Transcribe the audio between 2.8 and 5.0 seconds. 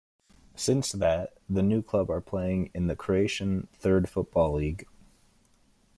the Croatian Third Football League.